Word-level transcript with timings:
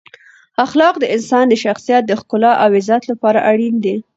اخلاق 0.65 0.95
د 0.99 1.05
انسان 1.15 1.45
د 1.49 1.53
شخصیت 1.65 2.03
د 2.07 2.11
ښکلا 2.19 2.51
او 2.63 2.69
عزت 2.77 3.03
لپاره 3.11 3.39
اړین 3.51 3.75
دی. 3.83 3.95